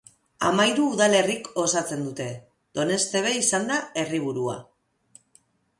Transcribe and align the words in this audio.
Hamahiru 0.45 0.85
udalerrik 0.93 1.49
osatzen 1.65 2.01
dute, 2.07 2.27
Doneztebe 2.81 3.37
izanda 3.45 3.79
herriburua. 4.05 4.59